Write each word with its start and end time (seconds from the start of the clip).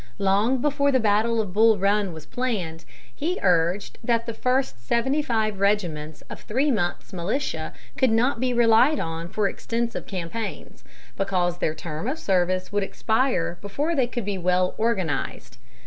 Long 0.17 0.57
before 0.57 0.91
the 0.91 0.99
battle 0.99 1.39
of 1.39 1.53
Bull 1.53 1.77
Run 1.77 2.11
was 2.11 2.25
planned, 2.25 2.85
he 3.13 3.37
urged 3.43 3.99
that 4.03 4.25
the 4.25 4.33
first 4.33 4.83
seventy 4.83 5.21
five 5.21 5.59
regiments 5.59 6.23
of 6.27 6.41
three 6.41 6.71
months' 6.71 7.13
militia 7.13 7.71
could 7.99 8.09
not 8.09 8.39
be 8.39 8.51
relied 8.51 8.99
on 8.99 9.29
for 9.29 9.47
extensive 9.47 10.07
campaigns, 10.07 10.83
because 11.17 11.59
their 11.59 11.75
term 11.75 12.07
of 12.07 12.17
service 12.17 12.71
would 12.71 12.81
expire 12.81 13.59
before 13.61 13.93
they 13.95 14.07
could 14.07 14.25
be 14.25 14.39
well 14.39 14.73
organized. 14.79 15.57